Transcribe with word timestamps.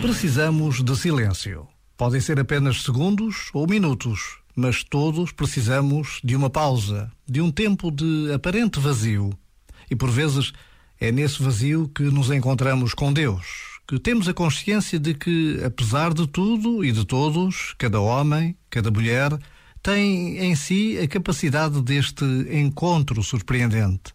Precisamos 0.00 0.82
de 0.82 0.96
silêncio. 0.96 1.68
Podem 1.94 2.22
ser 2.22 2.40
apenas 2.40 2.82
segundos 2.82 3.50
ou 3.52 3.66
minutos, 3.66 4.38
mas 4.56 4.82
todos 4.82 5.30
precisamos 5.30 6.20
de 6.24 6.34
uma 6.34 6.48
pausa, 6.48 7.12
de 7.28 7.42
um 7.42 7.50
tempo 7.50 7.90
de 7.90 8.32
aparente 8.32 8.80
vazio. 8.80 9.36
E 9.90 9.94
por 9.94 10.10
vezes 10.10 10.54
é 10.98 11.12
nesse 11.12 11.42
vazio 11.42 11.90
que 11.94 12.04
nos 12.04 12.30
encontramos 12.30 12.94
com 12.94 13.12
Deus, 13.12 13.78
que 13.86 13.98
temos 13.98 14.26
a 14.26 14.32
consciência 14.32 14.98
de 14.98 15.12
que, 15.12 15.60
apesar 15.62 16.14
de 16.14 16.26
tudo 16.26 16.82
e 16.82 16.92
de 16.92 17.04
todos, 17.04 17.74
cada 17.76 18.00
homem, 18.00 18.56
cada 18.70 18.90
mulher, 18.90 19.38
tem 19.82 20.38
em 20.38 20.56
si 20.56 20.98
a 20.98 21.06
capacidade 21.06 21.82
deste 21.82 22.24
encontro 22.50 23.22
surpreendente. 23.22 24.14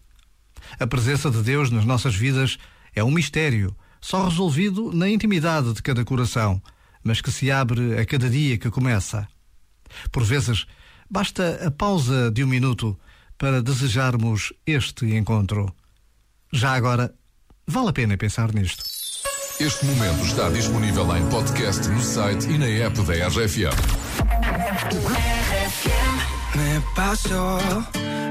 A 0.78 0.86
presença 0.86 1.30
de 1.30 1.42
Deus 1.42 1.70
nas 1.70 1.84
nossas 1.84 2.14
vidas 2.14 2.58
é 2.94 3.02
um 3.02 3.10
mistério, 3.10 3.76
só 4.00 4.28
resolvido 4.28 4.92
na 4.92 5.08
intimidade 5.08 5.72
de 5.72 5.82
cada 5.82 6.04
coração, 6.04 6.62
mas 7.02 7.20
que 7.20 7.30
se 7.30 7.50
abre 7.50 7.98
a 7.98 8.04
cada 8.04 8.28
dia 8.28 8.58
que 8.58 8.70
começa. 8.70 9.28
Por 10.10 10.24
vezes, 10.24 10.66
basta 11.10 11.66
a 11.66 11.70
pausa 11.70 12.30
de 12.30 12.44
um 12.44 12.46
minuto 12.46 12.98
para 13.36 13.62
desejarmos 13.62 14.52
este 14.66 15.14
encontro. 15.14 15.74
Já 16.52 16.74
agora, 16.74 17.14
vale 17.66 17.90
a 17.90 17.92
pena 17.92 18.16
pensar 18.16 18.52
nisto. 18.52 18.84
Este 19.60 19.84
momento 19.86 20.24
está 20.24 20.48
disponível 20.50 21.16
em 21.16 21.28
podcast 21.28 21.88
no 21.88 22.00
site 22.00 22.48
e 22.48 22.58
na 22.58 22.66
app 22.66 23.02
da 23.02 23.26
RFM. 23.28 23.74
Me 26.54 26.80
paso 26.94 27.58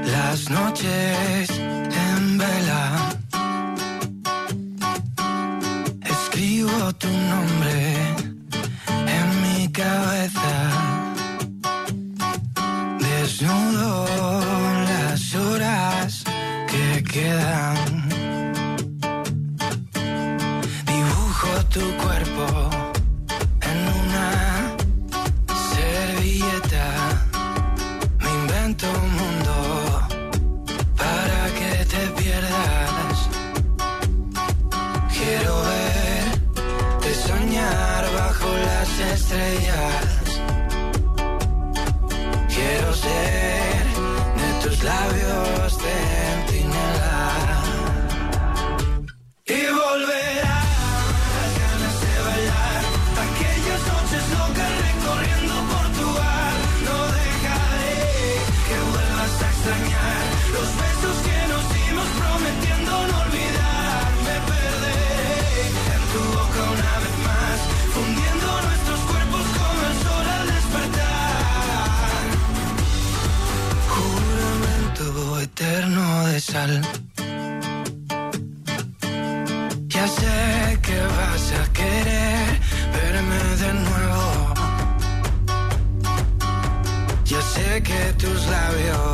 las 0.06 0.48
noches 0.48 1.48
en 2.18 2.38
vela. 2.38 2.82
Escribo 6.14 6.92
tu 7.02 7.08
nombre 7.32 7.76
en 9.16 9.26
mi 9.42 9.68
cabeza. 9.80 10.54
Desnudo 12.98 14.06
las 14.90 15.34
horas 15.34 16.24
que 16.70 17.02
quedan. 17.04 17.97
Estrellas. 39.38 40.07
Ya 76.50 76.66
sé 80.08 80.80
que 80.80 80.98
vas 81.16 81.52
a 81.60 81.62
querer 81.74 82.48
verme 82.94 83.42
de 83.62 83.70
nuevo. 83.74 84.24
Ya 87.24 87.40
sé 87.42 87.82
que 87.82 88.12
tus 88.14 88.46
labios 88.46 89.07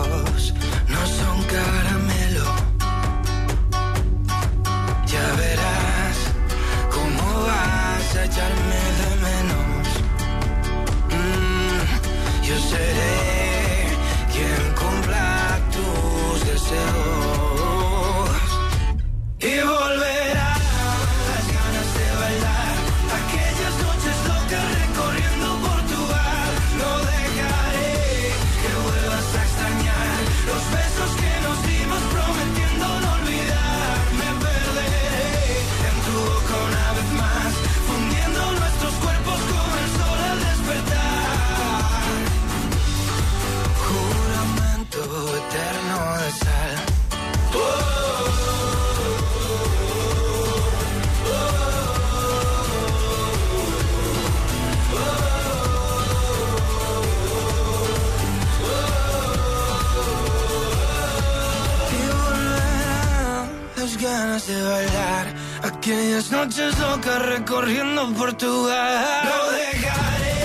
de 64.43 64.63
bailar 64.65 65.27
aquellas 65.63 66.29
noches 66.33 66.77
locas 66.81 67.23
recorriendo 67.23 68.13
Portugal. 68.15 69.23
No 69.31 69.51
dejaré 69.53 70.39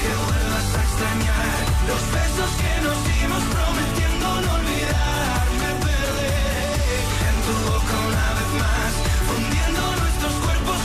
que 0.00 0.10
vuelvas 0.24 0.68
a 0.74 0.80
extrañar 0.86 1.58
los 1.88 2.02
besos 2.16 2.50
que 2.60 2.72
nos 2.86 2.98
dimos 3.04 3.42
prometiendo 3.52 4.26
no 4.44 4.50
olvidar. 4.54 5.44
Me 5.60 5.70
perderé 5.84 6.96
en 7.28 7.36
tu 7.44 7.54
boca 7.68 7.94
una 8.08 8.28
vez 8.38 8.50
más, 8.64 8.90
fundiendo 9.28 9.82
nuestros 10.00 10.34
cuerpos 10.44 10.77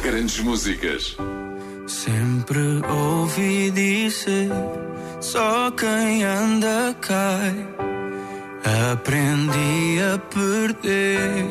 grandes 0.00 0.40
músicas. 0.40 1.16
Sempre 1.86 2.80
ouvi 2.88 3.70
dizer: 3.70 4.50
só 5.20 5.70
quem 5.72 6.24
anda 6.24 6.94
cai. 7.00 7.66
Aprendi 8.92 9.98
a 10.02 10.18
perder. 10.18 11.46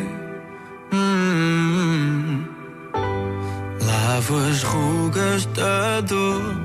Hum. 0.93 2.45
Lavo 3.83 4.37
as 4.49 4.63
rugas 4.63 5.45
da 5.47 6.01
dor 6.01 6.55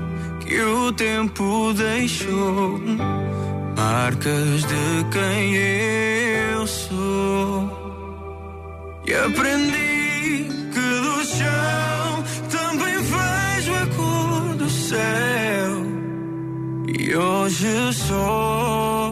que 0.45 0.61
o 0.61 0.91
tempo 0.93 1.73
deixou. 1.73 2.79
Marcas 3.75 4.61
de 4.65 5.05
quem 5.11 5.55
eu 5.55 6.67
sou. 6.67 7.85
E 9.05 9.13
aprendi 9.13 10.64
You're 16.87 17.47
you 17.47 17.91
soul. 17.91 19.04